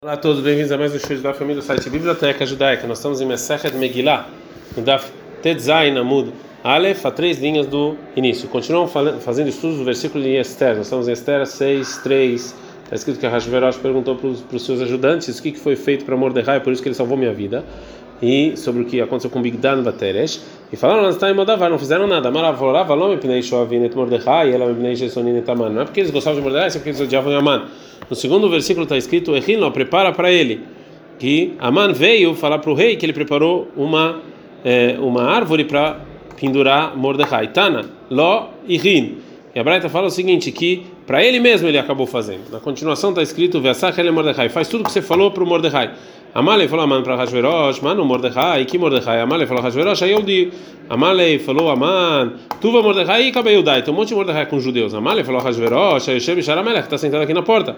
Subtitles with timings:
[0.00, 2.86] Olá a todos, bem-vindos a mais um show da família do site Biblioteca Judaica.
[2.86, 4.28] Nós estamos em Mesechet Megillah,
[4.76, 5.10] no Daf
[5.42, 6.32] Tetzain Amud
[6.62, 8.48] Aleph, a três linhas do início.
[8.48, 8.92] Continuamos
[9.24, 10.76] fazendo estudos do versículo de Esther.
[10.76, 12.56] Nós estamos em Esther 6, 3.
[12.84, 16.16] Está escrito que a Hashverosh perguntou para os seus ajudantes o que foi feito para
[16.16, 17.64] Mordecai, por isso que ele salvou minha vida.
[18.22, 20.40] E sobre o que aconteceu com Bigdan Bateresh.
[20.70, 22.30] E falaram, nós estamos em não fizeram nada.
[22.30, 25.70] Maravorava, Lome Pnei Shoavin Mordecai, e ela Pnei Shesonin Etaman.
[25.70, 27.64] Não é porque eles gostavam de Mordecai, é porque eles odiavam Yaman.
[28.08, 30.60] No segundo versículo está escrito: Echino, prepara para ele.
[31.18, 34.20] Que Aman veio falar para o rei que ele preparou uma,
[34.64, 36.00] é, uma árvore para
[36.38, 37.48] pendurar Mordecai.
[37.48, 39.18] Tana, Ló e Rin.
[39.54, 42.50] E a Braita fala o seguinte: que para ele mesmo ele acabou fazendo.
[42.50, 44.48] Na continuação está escrito: ele.
[44.48, 45.92] Faz tudo o que você falou para o Mordecai.
[46.34, 49.18] Amalei falou Aman para Hashverosh, mano Mordecai, que Mordecai?
[49.18, 50.52] Amalei falou Hashverosh, aí eu digo.
[50.88, 53.82] Amalei falou Aman, tuva Mordecai e acabei o Dai.
[53.82, 54.92] Tem um monte de Mordecai com judeus.
[54.92, 57.76] Amalei falou Hashverosh, aí eu chego Sharamelech, está sentado aqui na porta.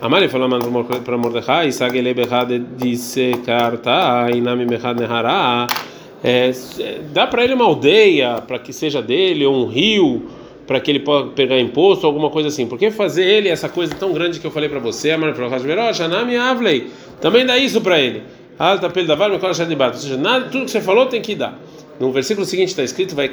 [0.00, 0.60] Amalei falou Aman
[1.04, 5.66] para Mordecai, Sagele Bechad disse Karta, Inami Bechad Nehara.
[7.12, 10.22] Dá para ele uma aldeia, para que seja dele, ou um rio
[10.68, 12.66] para que ele possa pegar imposto, alguma coisa assim.
[12.66, 15.10] Por que fazer ele essa coisa tão grande que eu falei para você?
[17.22, 18.22] Também dá isso para ele.
[18.58, 19.96] Alta pelo davar, meu de.
[19.96, 21.58] Ou seja, nada, tudo que você falou tem que dar.
[21.98, 23.28] No versículo seguinte está escrito: Vai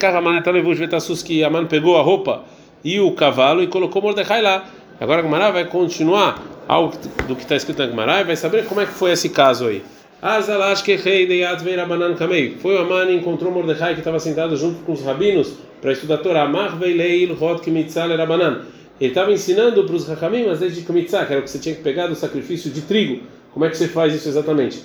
[1.22, 2.46] que Aman pegou a roupa
[2.82, 4.64] e o cavalo e colocou Mordecai lá.
[4.98, 6.94] Agora a vai continuar algo
[7.28, 9.68] do que está escrito na Gemara e vai saber como é que foi esse caso
[9.68, 9.84] aí.
[11.76, 12.16] Rabanan.
[12.60, 16.16] Foi o Aman e encontrou Mordecai que estava sentado junto com os rabinos para estudar
[16.16, 16.48] a Torá.
[16.48, 18.62] Marveileil Hot Kimitzal Rabanan.
[19.00, 21.76] Ele estava ensinando para os Hakamim as leis de que era o que você tinha
[21.76, 23.22] que pegar do sacrifício de trigo.
[23.54, 24.82] Como é que você faz isso exatamente?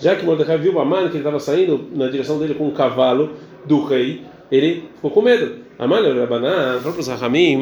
[0.00, 2.72] Já que Mordecai viu o Aman que ele estava saindo na direção dele com um
[2.72, 3.32] cavalo
[3.66, 5.66] do rei, ele ficou com medo.
[5.78, 7.60] Aman Rabanan falou para os Hakamim: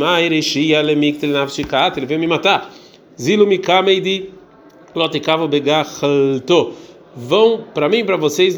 [1.97, 2.71] ele veio me matar.
[3.17, 4.31] Zilu Mikameidi
[4.95, 6.73] Lotekava Begachalto.
[7.17, 8.57] Vão para mim, para vocês,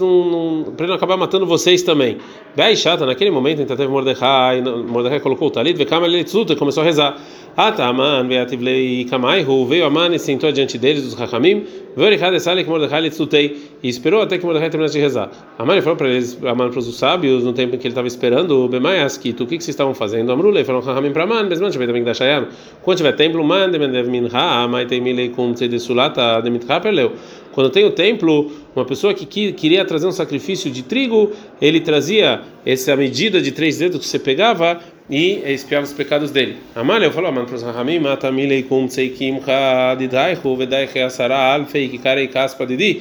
[0.76, 2.16] para não acabar matando vocês também.
[2.56, 6.82] Bem chata, naquele momento, então teve Mordecai, Mordecai colocou o talit, vekama ele e começou
[6.82, 7.20] a rezar.
[7.54, 11.64] Ataman, Beativlei Kamaihu, veio Aman e sentou diante deles, dos Hakamim,
[11.94, 15.30] que Mordecai Litzutei, e esperou até que Mordecai terminasse de rezar.
[15.58, 18.68] Aman falou para eles, Aman para os sábios, no tempo em que ele estava esperando,
[18.68, 20.32] Bemaias, que o que vocês estavam fazendo?
[20.32, 22.46] Amrulei, falou Hakamim para Aman, Besman, Shabbat Amig Dashayam.
[22.82, 27.12] Quando tiver templo, Man, Demendev Minha, Maitei Milei Kum Tzedesulata, Demitcha Perleu.
[27.56, 32.42] Quando tem o templo, uma pessoa que queria trazer um sacrifício de trigo, ele trazia
[32.66, 34.78] essa medida de três dedos que você pegava
[35.08, 36.58] e espiava os pecados dele.
[36.74, 42.28] Amalha falou, mano, para os Rahamim, mata milei kum tseikim chadidaihu vedaiche asara alfei kikarei
[42.28, 43.00] kaspa didi,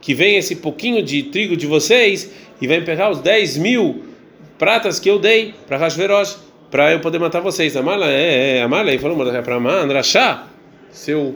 [0.00, 4.02] que vem esse pouquinho de trigo de vocês e vem pegar os 10 mil
[4.58, 6.38] pratas que eu dei para Hashverosh,
[6.70, 7.76] para eu poder matar vocês.
[7.76, 10.46] Amalha, é, é, Amalha, falou, mano, para Man, Rashá,
[10.90, 11.34] seu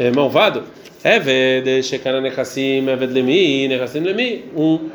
[0.00, 0.62] é, malvado,
[1.04, 4.88] Eved, Shekana Nechassim, Eved Lemi, Nechassim Lemi, um,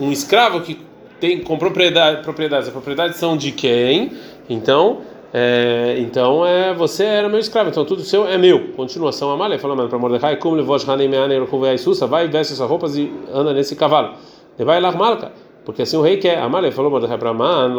[0.00, 0.80] um escravo que
[1.20, 2.68] tem com propriedade, propriedades.
[2.68, 4.12] As propriedades são de quem?
[4.48, 5.02] Então,
[5.34, 8.68] é, então é, você era meu escravo, então tudo seu é meu.
[8.68, 10.74] Continuação, Amália falando para Mordecai: Como levou
[12.06, 14.14] vai, veste essas roupas e anda nesse cavalo.
[14.58, 15.32] Vai lá, Malca.
[15.66, 16.38] Porque assim o rei quer.
[16.38, 17.74] Amália falou Mordecai para Man,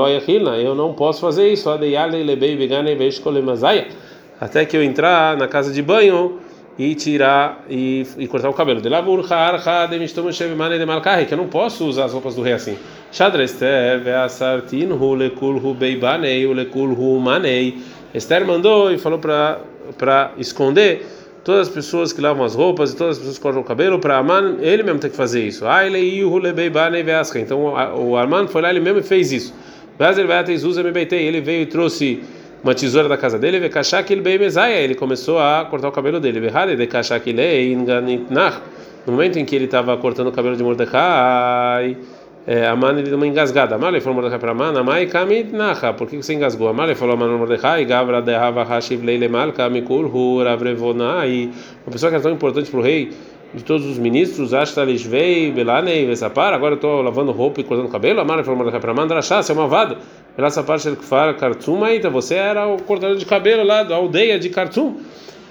[0.64, 1.68] eu não posso fazer isso.
[4.40, 6.40] Até que eu entrar na casa de banho
[6.78, 8.82] e tirar e, e cortar o cabelo.
[8.82, 8.90] De
[11.26, 12.78] que eu não posso usar as roupas do rei assim.
[18.14, 19.60] Esther mandou e falou para
[19.98, 21.06] para esconder
[21.44, 24.00] todas as pessoas que lavam as roupas e todas as pessoas que cortam o cabelo
[24.00, 25.66] para Aman, ele mesmo tem que fazer isso.
[27.36, 29.54] Então o Arman foi lá ele mesmo e fez isso.
[30.00, 32.24] Ele veio e trouxe
[32.64, 36.40] uma tesoura da casa dele, ele começou a cortar o cabelo dele.
[39.06, 41.98] No momento em que ele estava cortando o cabelo de Mordecai,
[42.46, 43.76] é, Aman ele deu uma engasgada.
[43.76, 45.94] Aman ele falou Mordecai para Aman, Amai kamit nacha.
[45.94, 46.68] Por que você engasgou?
[46.70, 51.52] Aman ele falou Aman Mordecai, Gavra de Hava Hashiv Leile Malka Mikul Hu Ravrevonai.
[51.86, 53.12] Uma pessoa que é tão importante para o rei
[53.54, 58.22] de todos os ministros, Ashtalishvei, Belanei, Vesapar, agora eu estou lavando roupa e cortando cabelo.
[58.22, 59.98] Aman ele falou Mordecai para Aman, Drachá, você é malvado.
[60.38, 64.40] Essa parte ele fala Kartum aí, você era o cortador de cabelo lá da aldeia
[64.40, 64.98] de Kartum.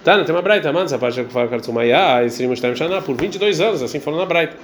[0.02, 3.02] Tá, não tem uma braita, mano, essa parte fala Kartum aí, ah, esse Rimostem Shana,
[3.02, 4.56] por 22 anos, assim falou na braita.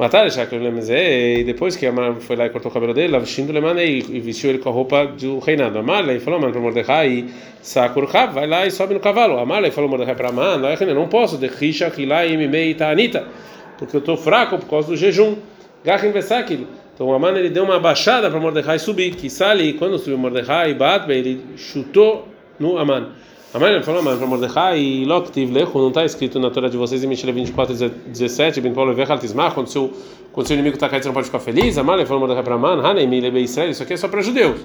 [0.00, 3.52] Matar já que e depois que Amar foi lá e cortou o cabelo dele, vestindo
[3.52, 5.78] Lemanei e vestiu ele com a roupa do reinado.
[5.78, 7.26] Amar e falou mano para Mordecai,
[7.60, 9.38] Sakur vai lá e sobe no cavalo.
[9.38, 13.28] Amar e falou Mordecai para Amar, não posso, de Risha, Hilai, Mimei, Anita,
[13.76, 15.36] porque eu estou fraco por causa do jejum.
[15.84, 16.66] Gachin Vesakil.
[17.00, 19.14] Então o Aman ele deu uma baixada para Mordecai subir.
[19.14, 23.08] Que sali, quando subiu Mordecai, Batbe, ele chutou no Aman.
[23.54, 27.06] Aman falou Aman para Mordecai Loktiv Lecho, não está escrito na Torá de vocês em
[27.06, 29.90] Mishele 24, 17, Ben Paulo Vechal Tismar, quando seu,
[30.30, 31.78] quando seu inimigo está caído, você não pode ficar feliz.
[31.78, 34.60] Aman falou Mordecai para Aman, Hanem Lebe Israel, isso aqui é só para judeus.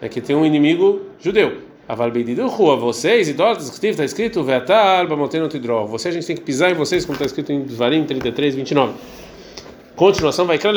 [0.00, 1.58] É que tem um inimigo judeu.
[1.88, 5.86] Aval Beididu Rua, vocês, idólatras, está escrito Vetal Bamoteno Tidró.
[5.86, 8.94] Você a gente tem que pisar em vocês, como está escrito em Varim 33, 29.
[10.02, 10.72] Continuação, vai criar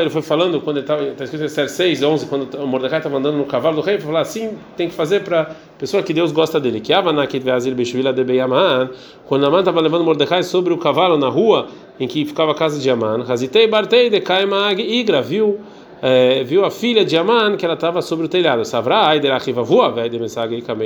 [0.00, 3.44] ele foi falando quando está escrito em Esther 6, 11, quando Mordecai estava andando no
[3.44, 5.46] cavalo do rei, ele falou assim: tem que fazer para a
[5.78, 6.80] pessoa que Deus gosta dele.
[6.80, 6.92] Que
[9.24, 11.68] quando Aman estava levando Mordecai sobre o cavalo na rua
[12.00, 14.20] em que ficava a casa de Aman, Hazitei Bartei de
[14.82, 15.60] Igra, viu?
[16.00, 18.62] É, viu a filha de Aman que ela estava sobre o telhado.
[18.62, 18.68] De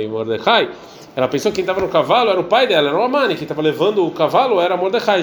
[0.07, 0.69] Mordecai.
[1.15, 3.35] Ela pensou que quem estava no cavalo era o pai dela, era o Amani.
[3.35, 5.21] Quem estava levando o cavalo era Mordecai.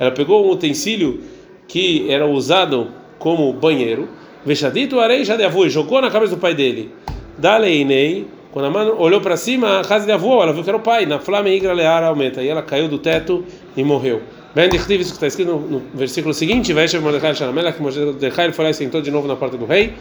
[0.00, 1.20] Ela pegou um utensílio
[1.66, 2.88] que era usado
[3.18, 4.08] como banheiro.
[4.46, 6.90] Vexadito Arei Jadeavu e jogou na cabeça do pai dele.
[7.36, 8.26] Daleinei.
[8.50, 10.80] Quando a mãe olhou para cima, a casa de avô, ela viu que era o
[10.80, 11.04] pai.
[11.04, 12.42] Na flama Igra Leara aumenta.
[12.42, 13.44] E ela caiu do teto
[13.76, 14.22] e morreu.
[14.58, 18.64] Bem, isso que está escrito no, no versículo seguinte: Veshev Mordecai Shalamela, que Mordecai foi
[18.64, 19.94] lá e sentou de novo na porta do rei.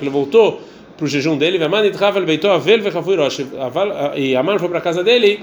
[0.00, 0.60] Ele voltou
[0.96, 1.58] para o jejum dele,
[4.14, 5.40] e Aman foi para a casa dele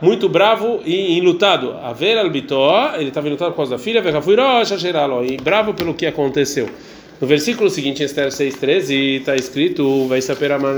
[0.00, 1.76] muito bravo e enlutado.
[1.82, 6.70] Aver albitó, ele estava enlutado por causa da filha, e bravo pelo que aconteceu.
[7.20, 10.74] No versículo seguinte, em Esther 6,13, está escrito: Vai saber Aman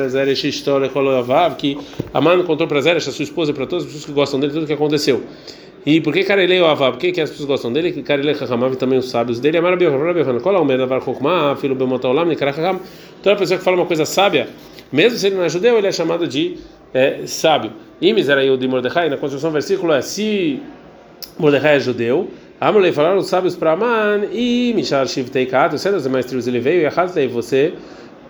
[1.56, 1.78] que
[2.12, 4.64] Aman contou para Zeresh, a sua esposa, para todas as pessoas que gostam dele, tudo
[4.64, 5.22] o que aconteceu.
[5.86, 6.94] E por que Karelei o Avav?
[6.94, 7.92] Por que, que as pessoas gostam dele?
[7.92, 9.58] Que Karelei Chachamav e também os sábios dele.
[9.58, 12.80] Amar Rabi Yohanan, Kol Aomer Davar Chokhmah, Filo Bemotaolam, Nikara Chacham.
[13.22, 14.48] Toda pessoa que fala uma coisa sábia,
[14.90, 16.56] mesmo se ele não é judeu, ele é chamado de
[16.92, 17.72] é, sábio.
[18.00, 20.60] E Miseraiu de Mordecai, na construção do versículo é: se
[21.38, 22.28] Mordecai é judeu,
[22.64, 26.60] Amulei falaram os sábios para Aman e Mishar Shivtei Kat, os das demais tribos ele
[26.60, 27.74] veio e Ahazdei, você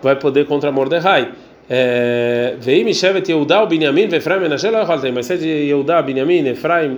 [0.01, 1.31] vai poder contra Mordecai.
[1.69, 4.71] É, Veio Mishevet Yehudá, o Binyamin, Efraim, Menashe,
[5.13, 6.97] mas se é de Yehudá, Binyamin, Efraim,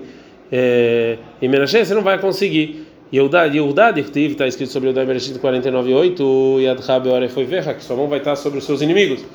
[0.49, 2.87] é, em Menashe você não vai conseguir.
[3.13, 7.83] Yehudá, Yehudá, Dirtiv, está escrito sobre Yehudá em Bereshit 49.8, Yadcha Beore foi verra, que
[7.83, 9.25] sua mão vai estar sobre os seus inimigos.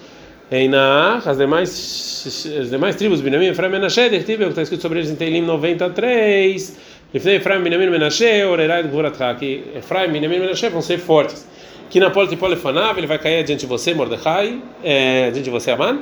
[0.51, 5.11] Em Naach, as demais, as demais tribos, Benjamin, Efraim, Menashe, Dirtiv, está escrito sobre eles
[5.11, 6.79] em Teilim 93,
[7.13, 11.47] Efraim, Benjamin, Menashe, Orerai, Gvuratcha, que Efraim, Benjamin, Menashe vão ser fortes
[11.91, 15.51] que na porta de Polefanav ele vai cair diante de você, Mordecai, é, diante de
[15.51, 15.99] você, Aman.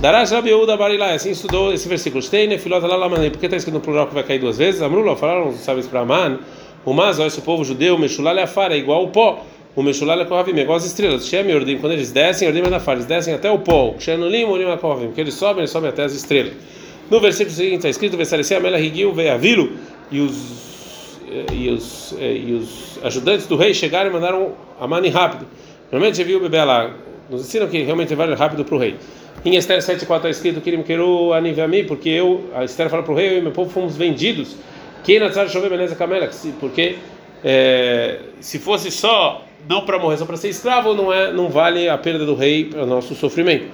[0.00, 2.20] Darash Rabi Yehuda Barilai, assim estudou esse versículo.
[2.20, 4.82] Steine, filota lá, Por que está escrito no plural que vai cair duas vezes?
[4.82, 6.40] Amrullah, falaram, sabe para Aman.
[6.84, 9.44] O Mas, esse povo judeu, Meshulal é afara, igual o pó.
[9.76, 11.26] O Meshulal é Kohavim, é igual as estrelas.
[11.26, 13.94] Shem Ordim, quando eles descem, Ordim é da eles descem até o pó.
[13.98, 16.52] Shem no limo, Ordim é Kohavim, porque eles sobem, eles sobem até as estrelas.
[17.08, 19.72] No versículo seguinte está escrito: Vesarecer a Mela Higil, Veavilo,
[20.10, 21.20] e os,
[21.52, 25.46] e, os, e os ajudantes do rei chegaram e mandaram Amani rápido.
[25.90, 26.90] Normalmente viu o bebê lá.
[27.30, 28.96] Nos ensinam que realmente vai rápido para o rei.
[29.44, 33.02] Em Esther 7,4 está escrito que ele me querou anivami, porque eu, a Esther fala
[33.02, 34.56] para o rei, eu e meu povo fomos vendidos.
[35.04, 36.28] Quem na chover beleza camela?
[36.58, 36.96] Porque
[37.44, 41.88] é, se fosse só não para morrer, só para ser escravo, não é, não vale
[41.88, 43.66] a perda do rei para o nosso sofrimento.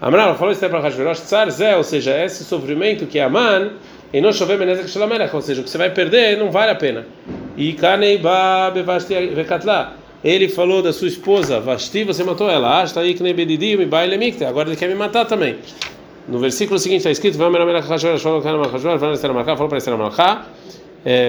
[0.00, 3.72] Amram falou Esther para Hashverosh, Tsar Zé, ou seja, esse sofrimento que é Aman,
[4.12, 6.74] e não chover beleza que ou seja, o que você vai perder não vale a
[6.74, 7.06] pena.
[7.56, 12.82] E Kanei ba bevasti vekatla ele falou da sua esposa, Vasti, você matou ela.
[12.82, 14.44] Asta aí que nem bedidi, me baile mikte.
[14.44, 15.56] Agora ele quer me matar também.
[16.26, 20.46] No versículo seguinte está escrito: Vai omer falou para Esther Malachá.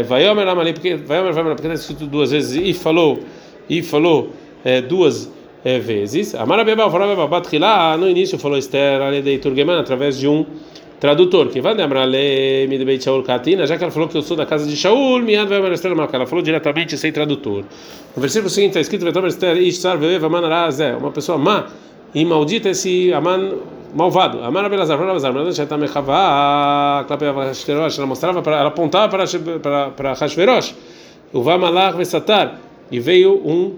[0.08, 3.20] Vai omer Amali, porque vai omer porque está escrito duas vezes e falou
[3.70, 4.34] e falou
[4.66, 5.32] é, duas
[5.64, 6.34] é, vezes.
[6.34, 10.46] Amara falou Beba, Batrila, no início falou Esther, ali de Turgeman, através de um
[11.00, 14.22] tradutor, que vai lembrar me de Beit Shaul Katina, já que ela falou que eu
[14.22, 17.64] sou da casa de Shaul, miad vai Esther Ela falou diretamente sem tradutor.
[18.16, 21.68] No versículo seguinte está escrito: Vetomer Esther Ishtar Veeva Manarazé, uma pessoa má
[22.14, 23.54] e maldita esse Aman
[23.94, 24.44] malvado.
[24.44, 30.76] Amar Abelazar, Abelazar, mas já está mechavá, ela mostrava para, ela apontava para para Hashverosh,
[31.34, 32.60] o Vamalach Vesatar,
[32.92, 33.78] e veio um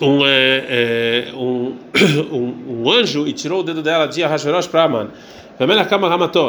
[0.00, 1.76] um, é, um,
[2.32, 5.08] um, um anjo e tirou o dedo dela de Ahasverosh para Aman.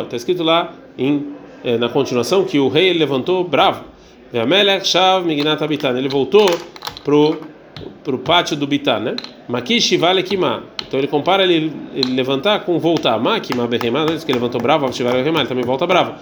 [0.04, 1.34] Está escrito lá em,
[1.64, 3.84] é, na continuação que o rei levantou bravo.
[5.98, 6.50] Ele voltou
[7.04, 7.38] pro
[8.04, 9.16] pro pátio do Bitan, né?
[9.48, 10.64] Makishi vale kima.
[10.88, 13.18] Então ele compara ele, ele levantar com voltar.
[13.20, 16.14] Makima berrema, que ele levantou bravo, vale ele também volta bravo.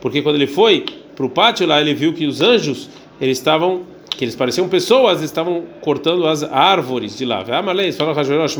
[0.00, 2.88] Porque quando ele foi pro pátio lá, ele viu que os anjos
[3.20, 3.82] eles estavam
[4.16, 7.44] que eles pareciam pessoas, estavam cortando as árvores de lá.
[7.50, 8.56] Amalei, fala Hashverosh,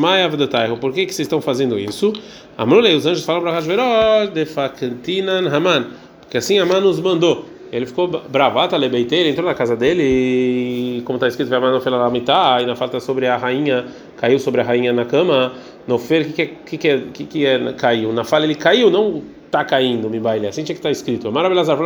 [0.80, 2.12] por que que vocês estão fazendo isso?
[2.56, 5.86] Amrulei, os anjos falam para Hashverosh, de facantinan Haman,
[6.20, 7.46] porque assim Haman nos mandou.
[7.72, 11.90] Ele ficou bravata, lebeitei, ele entrou na casa dele e, como está escrito, vai mandar
[11.90, 13.86] lá e na falta sobre a rainha,
[14.16, 15.52] caiu sobre a rainha na cama.
[15.86, 18.12] No fer, o que, é, que, que, é, que, que é caiu?
[18.12, 20.46] Na fala ele caiu, não está caindo, me baile.
[20.46, 21.30] Assim tinha que estar tá escrito.
[21.32, 21.76] Maravilhosa,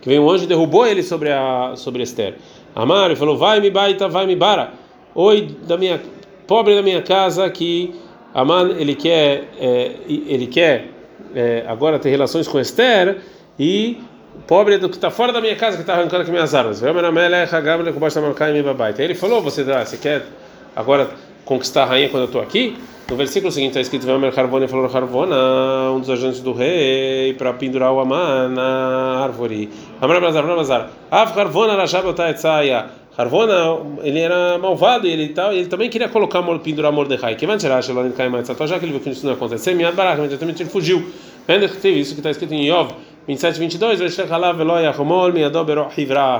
[0.00, 2.34] que veio um anjo e derrubou ele sobre a sobre Esther.
[2.74, 4.72] Amar e falou: Vai, me baita, vai, me bara.
[5.14, 6.00] Oi, da minha
[6.46, 7.94] pobre da minha casa que
[8.34, 10.88] Aman ele quer é, ele quer
[11.34, 13.18] é, agora ter relações com Esther
[13.58, 14.00] e
[14.46, 16.82] pobre do que está fora da minha casa que está arrancando aqui minhas armas.
[16.82, 16.92] Ele
[19.14, 20.22] falou: Você dá, você quer
[20.74, 21.10] agora
[21.44, 22.76] conquistar a rainha quando eu estou aqui?
[23.10, 27.52] No versículo seguinte está escrito: Vemer Harvona falou Harvona, um dos agentes do rei, para
[27.52, 29.68] pendurar o Amã na árvore.
[30.00, 30.90] Amar Bazar, Bazar.
[31.10, 32.86] Av Harvona Rashabotai Tzaya.
[33.16, 37.36] Harvona, ele era malvado e ele, tal, ele também queria colocar pendurar Mordecai.
[37.36, 37.80] Que vai tirar
[38.66, 41.06] já que ele viu que isso não aconteceu, Miad Barak, imediatamente ele fugiu.
[41.46, 41.66] Teve
[42.00, 42.92] isso que está escrito em Yov
[43.26, 44.00] 27, 22.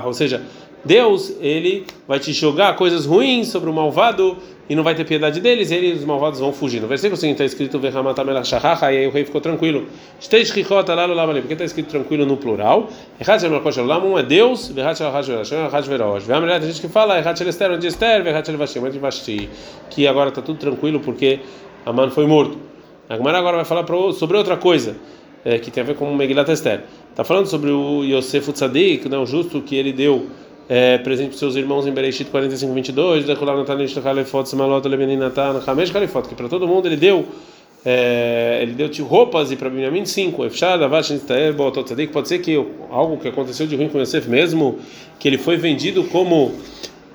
[0.05, 0.41] Ou seja,
[0.85, 4.37] Deus ele vai te jogar coisas ruins sobre o malvado
[4.69, 6.81] e não vai ter piedade deles, e eles, os malvados vão fugir.
[6.81, 9.85] No versículo seguinte está escrito e aí o rei ficou tranquilo.
[10.19, 12.89] Porque está escrito tranquilo no plural.
[14.03, 17.21] Um é Deus, tem gente que fala
[19.89, 21.39] que agora está tudo tranquilo porque
[21.85, 22.57] Aman foi morto.
[23.07, 24.95] Agora agora vai falar sobre outra coisa
[25.43, 26.81] é, que tem a ver com Megilat Esther.
[27.11, 30.25] Está falando sobre o Yosef Tzadik, né, o justo que ele deu
[30.67, 33.31] é, presente para seus irmãos em Bereshit 45, 22, que
[36.35, 37.25] para todo mundo ele deu
[37.85, 40.41] é, ele deu roupas e para Benjamin cinco.
[42.11, 42.55] Pode ser que
[42.89, 44.79] algo que aconteceu de ruim com Yosef mesmo,
[45.19, 46.51] que ele foi vendido como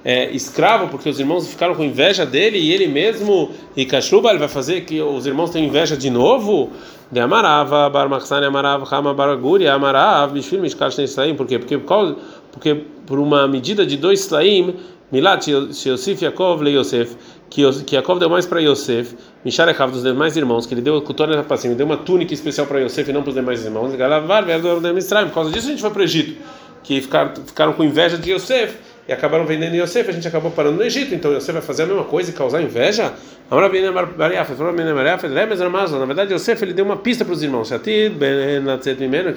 [0.04, 4.38] é, escravo porque os irmãos ficaram com inveja dele e ele mesmo e Kashuba ele
[4.38, 6.70] vai fazer que os irmãos tenham inveja de novo
[7.10, 11.58] de Amarava, Bar Machsani Amarav, Hama Baraguri, Amarav, Bishvil Mishkar Shnei por quê?
[11.58, 12.20] Porque, porque,
[12.60, 12.74] porque
[13.06, 14.76] por uma medida de dois Slaim,
[15.10, 17.16] Milat Yosef Yaakov Le Yosef,
[17.48, 21.00] que, que Yaakov deu mais para Yosef, Mishar Echav dos demais irmãos, que ele deu
[21.00, 23.96] Kutorna para cima, deu uma túnica especial para Yosef e não para os demais irmãos,
[23.96, 26.38] Galavar, por causa disso a gente foi para o Egito,
[26.84, 28.76] que ficaram, ficaram com inveja de Yosef
[29.08, 31.86] e acabaram vendendo Yosef, a gente acabou parando no Egito, então Yosef vai fazer a
[31.86, 33.14] mesma coisa e causar inveja?
[33.50, 33.56] Na
[36.06, 38.10] verdade, Yosef ele deu uma pista para os irmãos, que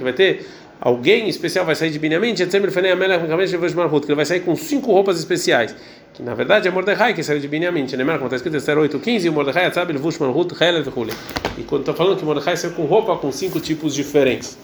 [0.04, 0.46] vai ter
[0.84, 5.74] alguém especial vai sair de Binyamin, que ele vai sair com cinco roupas especiais.
[6.14, 7.88] Que na verdade é Mordecai que saiu de Binyamin.
[7.88, 11.14] Como está escrito em Esther 8:15, e o Mordecai sabe, ele vush malhut, helel vechule.
[11.58, 14.58] E quando está falando que Mordecai saiu com roupa com cinco tipos diferentes.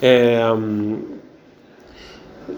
[0.00, 0.38] É,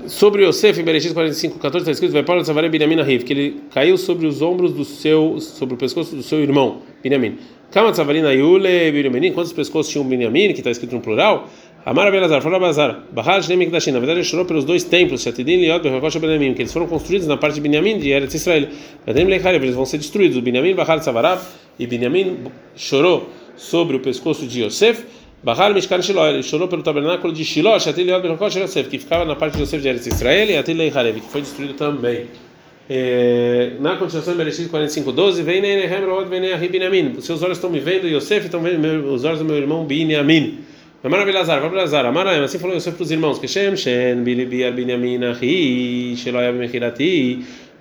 [0.07, 3.63] sobre Yosef, em Bereshit 45, 14, está escrito: Vai Paulo Tzavaré Binyamin Ahiv, que ele
[3.73, 7.39] caiu sobre os ombros do seu, sobre o pescoço do seu irmão, Binyamin.
[7.71, 11.49] Kama Tzavarina Yule Binyamin, quantos pescoços tinha um Binyamin, que está escrito no plural?
[11.85, 15.57] Amar Belazar, fala Bazar, Bahar Shnei Mikdashim, na verdade ele chorou pelos dois templos, Shatidin
[15.63, 18.69] Liot Bechakosh Benjamin, que eles foram construídos na parte de Binyamin de Eretz Israel.
[19.07, 20.37] Vadim Lecharev, eles vão ser destruídos.
[20.37, 21.41] O Binyamin Bahar Tzavarav,
[21.79, 22.37] e Binyamin
[22.77, 25.05] chorou sobre o pescoço de Yosef.
[25.43, 29.25] Bahar Mishkan Shiloh, ele chorou pelo tabernáculo de Shiloh, Shatil Liot Bechakosh Yosef, que ficava
[29.25, 32.27] na parte de Yosef de Eretz Israel, e Atil Lecharev, que foi destruído também.
[32.91, 37.15] É, na continuação, Bereshit 45, 12, vem Nehem Rod, vem Nehem Binyamin.
[37.17, 40.59] Os seus olhos estão me vendo, Yosef, estão vendo os olhos do meu irmão Binyamin.
[41.03, 44.71] Amar Belazar, vai Belazar, Amaraim, assim falou Yosef para os irmãos, que Shem, Shen, Bilibi,
[44.71, 47.37] Binyamin, Ahi, Sheloyab, Mechirati,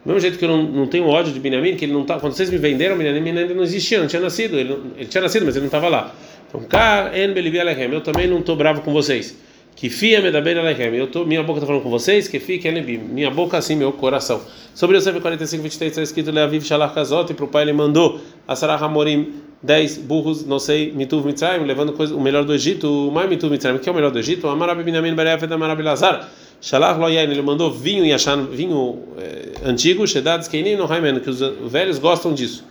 [0.05, 2.17] do mesmo jeito que eu não, não tenho ódio de Binyamin, que ele não tá,
[2.17, 5.45] quando vocês me venderam, Binyamin ainda não existia, não tinha nascido, ele, ele tinha nascido,
[5.45, 6.15] mas ele não estava lá.
[6.47, 9.35] Então, Ka, En, Bilibi, Alechem, eu também não estou bravo com vocês.
[9.75, 10.93] Que fia me alechem.
[10.93, 12.27] Eu tô, minha boca está falando com vocês.
[12.27, 14.41] Que fique ele minha boca assim, meu coração.
[14.75, 18.19] Sobre Yosef 45, 23 está escrito Leaviv Shalach Kazot e para o pai ele mandou
[18.45, 23.09] a Sarah Hamorim 10 burros, não sei, Mituv Mitzrayim, levando coisa, o melhor do Egito.
[23.09, 24.47] O mais Mituv Mitzrayim, que é o melhor do Egito?
[24.47, 26.29] Amarabi Binyamin Berefet Amarabi Lazar.
[26.61, 31.29] Shalach Loyain, ele mandou vinho e Yashan, vinho eh, antigo, Shedad Skeinin no Haimen, que
[31.29, 31.39] os
[31.71, 32.65] velhos gostam disso.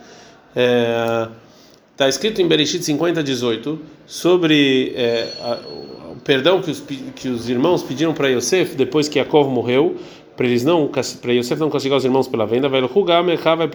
[1.91, 5.57] Está é, escrito em Bereshit 50, 18 sobre é, a,
[6.23, 6.83] perdão que os,
[7.15, 9.95] que os irmãos pediram para Yosef depois que Yaakov morreu,
[10.37, 13.67] para eles não, para Yosef não castigar os irmãos pela venda, vai lugar, vai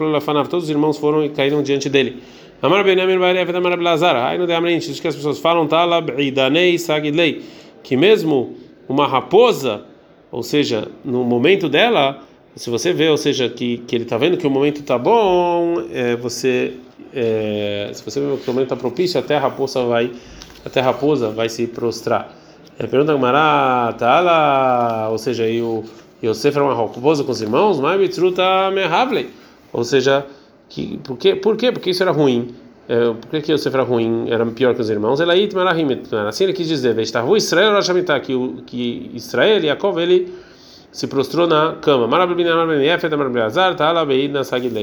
[0.47, 2.23] todos os irmãos foram e caíram diante dele.
[2.65, 7.43] Amar Benjamin Barev da Marablazar, aí no Deamrente, que as pessoas falam, Talab Idanei Sagilei,
[7.83, 8.55] que mesmo
[8.89, 9.83] uma raposa,
[10.31, 12.23] ou seja, no momento dela,
[12.55, 15.75] se você vê, ou seja, que, que ele está vendo que o momento está bom,
[15.91, 16.73] é, você,
[17.13, 20.11] é, se você vê que o momento está propício, até a raposa vai,
[20.65, 22.33] até a raposa vai se prostrar.
[22.79, 25.83] Ele pergunta a Mará, tá lá, ou seja, e o
[26.23, 29.29] Yosef era uma raposa com os irmãos, mas Mitruta Mehavley,
[29.71, 30.25] ou seja,
[30.69, 31.35] que, por, quê?
[31.35, 31.71] por quê?
[31.71, 32.53] Porque isso era ruim.
[32.87, 35.19] é, por que, que Yosef era ruim, era pior que os irmãos?
[35.19, 35.33] Ela
[36.27, 36.95] Assim ele quis dizer,
[37.35, 37.73] Israel
[38.19, 40.31] que, que Israel, Yaakov, ele
[40.91, 42.07] se prostrou na cama.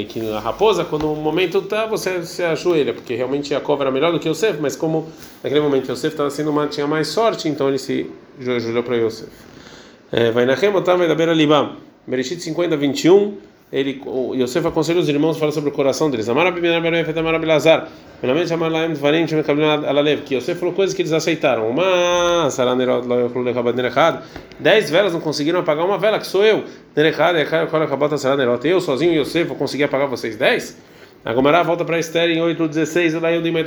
[0.08, 4.12] Que a raposa, quando o momento tá, você se ajoelha, porque realmente Yaakov era melhor
[4.12, 5.06] do que Yosef, mas como
[5.42, 9.30] naquele momento Yosef estava sendo uma, tinha mais sorte, então ele se ajoelhou para Yosef.
[10.10, 11.76] É, vai na Rema, tá, vai da beira Libam.
[12.06, 16.26] Bereshit 50, 21 ele, o Yosef aconselha os irmãos a falar sobre o coração deles.
[20.22, 21.70] Que Yosef falou coisas que eles aceitaram.
[21.70, 22.50] Uma,
[24.60, 26.64] dez velas não conseguiram apagar uma vela, que sou eu.
[28.62, 30.76] Eu sozinho, Yosef, vou conseguir apagar vocês dez?
[31.24, 33.20] A Gomará volta para Esther em 8,16.
[33.20, 33.60] Lá eu dei uma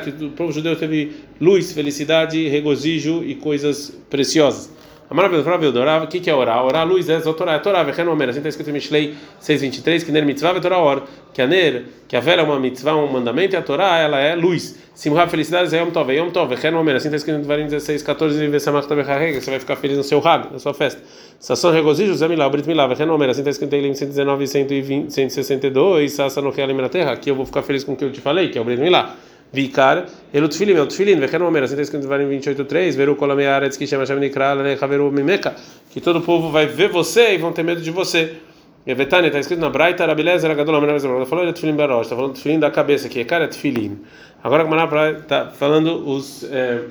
[0.00, 4.74] que o povo judeu teve luz, felicidade, regozijo e coisas preciosas.
[5.08, 6.64] O que, que é orar?
[6.64, 7.54] Orar luz é Torá.
[7.54, 8.28] É Torá, Vechen Omer.
[8.28, 11.02] Assim está escrito em Mishlei 6.23, que Ner mitzvah é Torá or.
[11.32, 14.18] Que a Ner, que a vela é uma mitzvah, um mandamento, e a Torá, ela
[14.18, 14.76] é luz.
[14.94, 16.10] Simra, felicidade, é Yom Tov.
[16.10, 16.96] Yom Tov, Vechen Omer.
[16.96, 20.18] Assim está escrito em Devarim 16, 14, Vesamach Tabecharrega, você vai ficar feliz no seu
[20.18, 21.00] rag, na sua festa.
[21.38, 23.30] Sação regozijo, Zé Milá, Brit Milá, Vechen Omer.
[23.30, 24.48] Assim está escrito em Elim 119 e
[25.10, 27.12] 162, Sassa no Real na terra.
[27.12, 28.80] Aqui eu vou ficar feliz com o que eu te falei, que é o Brit
[28.80, 29.14] Milá.
[29.56, 33.46] Vikar, Elo Tfilim, El Tfilim, Vechen Omer, assim está escrito em Devarim 28.3, Veru Kolamei
[33.46, 34.54] Aretz, que chama Shem Nikra,
[34.86, 35.56] Veru Mimeka,
[35.90, 38.34] que todo o povo vai ver você e vão ter medo de você.
[38.86, 42.14] E Betânia está escrito na Braita, Rabilezer, Agadol, Amenav, Está falando de Tfilim Barosh, está
[42.14, 43.98] falando Tfilim da cabeça, é cara Tfilim.
[44.44, 46.82] Agora a Maná está falando os, é,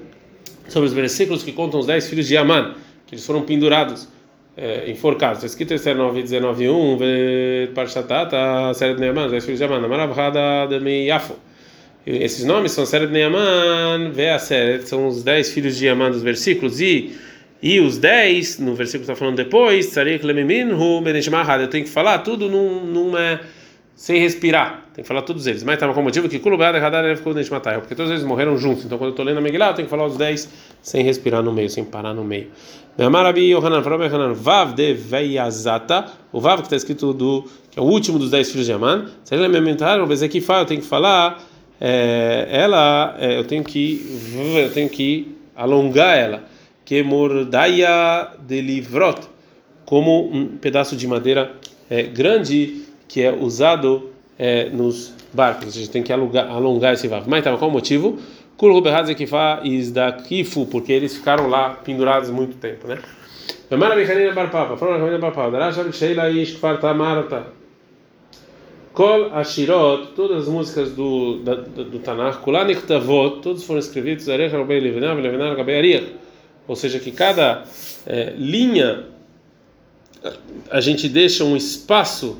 [0.68, 2.74] sobre os versículos que contam os dez filhos de Aman,
[3.06, 4.10] que eles foram pendurados.
[4.58, 5.40] É, enforcados.
[5.40, 9.84] Está escrito Esther 9, 19, 1, Parchatata, série de Neaman, os 10 filhos de Aman,
[9.84, 11.36] Amaravhada de Meiafo.
[12.06, 17.16] Esses nomes são Seret Neaman, Veaseret, são os dez filhos de Yaman dos versículos, e,
[17.64, 21.90] e os dez, no versículo que está falando depois, Tzarik Lemiminhu, Beneshmahad, eu tenho que
[21.90, 23.42] falar tudo num, numa,
[23.96, 25.64] sem respirar, tem que falar todos eles.
[25.64, 29.00] Mas tá com motivo que Kulubad Hadar ficou Beneshmatayah, porque todos eles morreram juntos, então
[29.00, 30.48] quando eu estou lendo a Megillah, eu tenho que falar os dez
[30.84, 32.50] sem respirar no meio, sem parar no meio.
[33.00, 37.82] Amarabi Yohanan, falou Yohanan, Vav de Veiazata, o Vav que está escrito do, que é
[37.82, 41.44] o último dos dez filhos de Yaman, ele lamentar, o Bezekifá, eu tenho que falar
[41.80, 44.02] é, ela, é, eu tenho que,
[44.58, 46.44] eu tenho que alongar ela,
[46.84, 49.22] que mordaia de livrot,
[49.86, 51.52] como um pedaço de madeira
[51.90, 55.76] é, grande que é usado é, nos barcos.
[55.76, 57.26] A gente tem que alongar, alongar esse vav.
[57.28, 58.20] Mas então, qual o motivo?
[60.66, 63.00] porque eles ficaram lá pendurados muito tempo, né?
[63.70, 67.48] Mamara Bechanina Barpapa, Fala Bechanina Barpapa, Darashar Sheila Ish Kfarta Marta.
[68.96, 74.28] Kol Ashirot, todas as músicas do, da, do Tanakh, Kulaniktavot, todos foram escritos,
[76.66, 77.66] ou seja, que cada
[78.06, 79.04] é, linha
[80.72, 82.38] a gente deixa um espaço,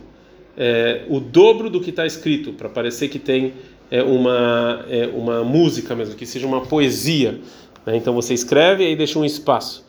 [0.58, 3.54] é, o dobro do que está escrito, para parecer que tem
[3.92, 7.38] é, uma, uma música mesmo, que seja uma poesia.
[7.86, 7.98] Né?
[7.98, 9.86] Então você escreve e aí deixa um espaço.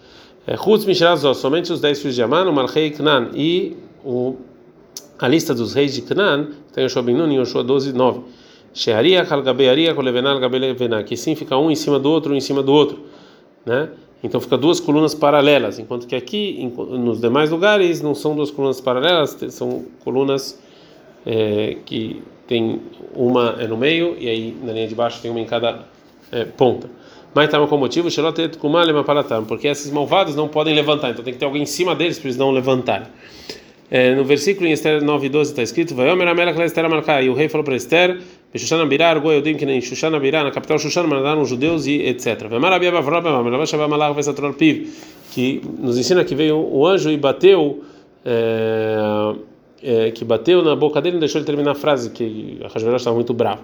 [0.84, 4.36] Mishirazó, somente os dez filhos de Aman, Malchei Knan e o
[5.18, 8.20] a lista dos reis de Canaan, tem Yoshua Ben Nun em Yoshua 12, 9.
[8.74, 12.62] Shearia, Kalgabearia, Kolevenal, Gabelevená, que sim fica um em cima do outro, um em cima
[12.62, 13.00] do outro,
[13.64, 13.88] né?
[14.22, 18.80] Então fica duas colunas paralelas, enquanto que aqui, nos demais lugares, não são duas colunas
[18.80, 20.60] paralelas, são colunas
[21.24, 22.80] é, que tem
[23.14, 25.84] uma é no meio e aí na linha de baixo tem uma em cada
[26.30, 26.88] é, ponta.
[27.34, 28.08] Mas estava com o motivo,
[29.46, 32.28] porque esses malvados não podem levantar, então tem que ter alguém em cima deles para
[32.28, 33.08] eles não levantarem.
[33.90, 37.22] É, no versículo em Esther 9 12 está escrito: Vaiomer Amelach Esther Amalcá.
[37.22, 38.18] E o rei falou para Esther:
[38.52, 42.02] Bexushana Birá, Argo Yodim, que nem Shushana Birá, na capital Shushana, mandaram os judeus e
[42.02, 42.48] etc.
[42.48, 44.92] Vemar Abia Bavró, Bemar Shabam Malach Vesatrol Piv,
[45.32, 47.84] que nos ensina que veio o anjo e bateu.
[48.24, 52.66] É, é, que bateu na boca dele e deixou ele terminar a frase, que a
[52.66, 53.62] Hashverosh estava muito bravo.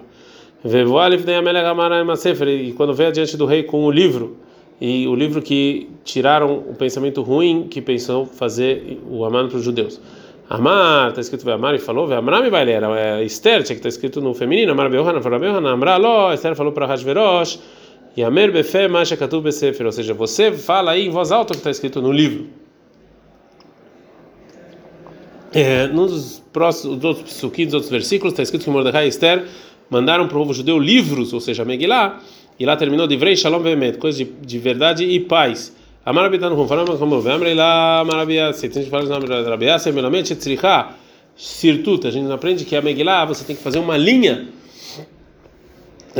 [2.47, 4.37] E quando veio adiante do rei com o livro,
[4.85, 9.63] e o livro que tiraram o pensamento ruim que pensou fazer o Aman para os
[9.63, 10.01] judeus.
[10.49, 14.19] Amar, está escrito Amar e falou, Amar me vai ler, é Esther, que está escrito
[14.19, 17.59] no feminino, Amar Beohana, falou Beohana, Amar lo, Esther falou para Hashverosh,
[18.17, 21.55] e Amer Befe Masha Katu Besefer, ou seja, você fala aí em voz alta o
[21.55, 22.49] que está escrito no livro.
[25.53, 29.45] É, nos próximos outros psukim, outros versículos, está escrito que Mordecai e Esther
[29.89, 32.19] mandaram para o povo judeu livros, ou seja, Megillah,
[32.59, 35.75] e lá terminou de Vrei Shalom Vemet, coisa de, de verdade e paz.
[36.05, 40.35] Amarabitano com falamos como vemre lá marabia, se tem que falar na marabia, se melamente
[40.35, 40.89] tzricha
[41.35, 44.47] sirtut, a gente aprende que a Megillah você tem que fazer uma linha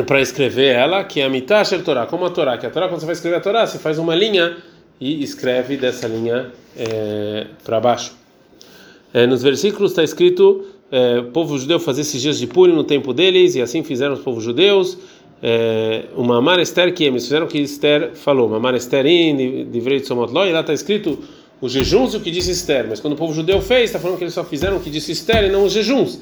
[0.07, 3.01] para escrever ela, que é a mitasher Torá, como a Torá, que a Torá quando
[3.01, 4.57] você vai escrever a Torá, você faz uma linha
[4.99, 8.15] e escreve dessa linha é, para baixo.
[9.13, 12.83] É, nos versículos está escrito é, o povo judeu fazer esses dias de Purim no
[12.83, 14.97] tempo deles, e assim fizeram os povos judeus.
[15.45, 19.65] É, uma Mar Esther que eles fizeram o que Esther falou, uma Mar Esther in,
[19.69, 21.19] de Vrei Tzomotló, e lá está escrito
[21.59, 24.17] os jejuns e o que disse Esther, mas quando o povo judeu fez, está falando
[24.17, 26.17] que eles só fizeram o que disse Esther e não os jejuns.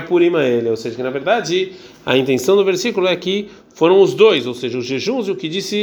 [0.00, 1.72] Purima ele, ou seja, que na verdade
[2.06, 5.36] a intenção do versículo é que foram os dois, ou seja, os jejuns e o
[5.36, 5.76] que disse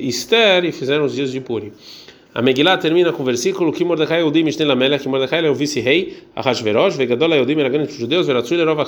[0.00, 1.70] Esther e fizeram os dias de Purim.
[2.32, 5.54] A Megillah termina com o versículo que Mordecai Eudim Mishnei Lamelech, que Mordecai é o
[5.54, 8.78] vice-rei, Ahashverosh, Vegadol Eudim era grande para os judeus, Veratzui Lerov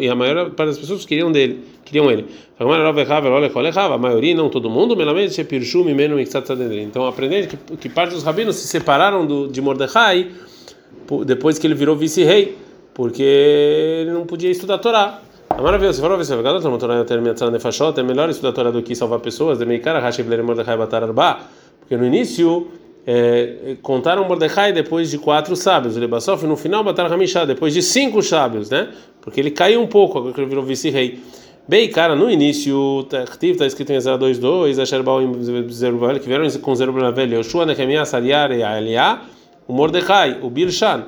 [0.00, 2.26] e a maior parte das pessoas queriam dele, queriam ele.
[2.58, 6.48] A maioria, não todo mundo, Melamed Shepirshu Mimenu Mikzat
[6.82, 10.32] Então, aprendendo que, que parte dos rabinos se separaram do, de Mordecai
[11.24, 12.58] depois que ele virou vice-rei,
[12.92, 15.22] porque ele não podia estudar a Torá.
[15.50, 19.20] A maravilha, se for ver se é é melhor estudar a Torá do que salvar
[19.20, 21.38] pessoas, de Meikara Hashem Mordecai Batar Arba,
[21.80, 22.66] porque no início
[23.10, 27.80] é, contaram Mordecai depois de quatro sábios, o Lebassof, no final Batar Hamishá, depois de
[27.80, 28.90] cinco sábios, né?
[29.22, 31.18] Porque ele caiu um pouco, agora que ele virou vice-rei.
[31.66, 35.22] Bem, cara, no início, está escrito em 022, Asher Baal
[35.70, 39.22] Zerubabel, que vieram com Zerubabel, Yoshua, Nehemiah, Sariar e Eliá,
[39.66, 41.06] o Mordecai, o Bilshan.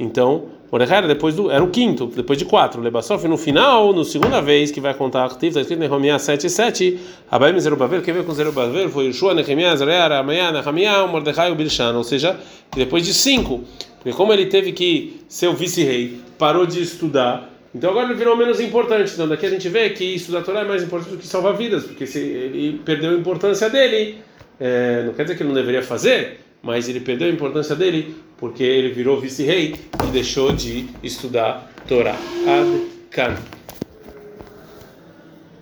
[0.00, 2.80] Então, Mordecai era depois do era o quinto, depois de quatro.
[2.80, 6.48] Lebassof no final, no segunda vez que vai contar Aktiv, está escrito em Nehemiah 7
[6.48, 6.98] 7,
[7.30, 11.94] Abaim Zerubbabel, quem veio com Zerubbabel foi Yeshua, Nehemiah, Zarear, Amanhã, Nehemiah, Mordecai e Bilshan,
[11.94, 12.40] ou seja,
[12.74, 13.62] depois de cinco,
[13.96, 18.34] porque como ele teve que ser o vice-rei, parou de estudar, então agora ele virou
[18.34, 19.12] menos importante.
[19.12, 21.84] Então daqui a gente vê que estudar Torá é mais importante do que salvar vidas,
[21.84, 24.16] porque se ele perdeu a importância dele,
[24.58, 28.14] é, não quer dizer que ele não deveria fazer, mas ele perdeu a importância dele
[28.40, 29.76] porque ele virou vice-rei
[30.08, 32.16] e deixou de estudar Torá.
[32.46, 33.59] Ad -kan.